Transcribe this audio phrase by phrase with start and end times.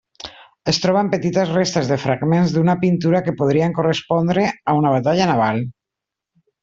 [0.71, 5.63] Es troben petites restes de fragments de pintura que podrien correspondre a una batalla naval.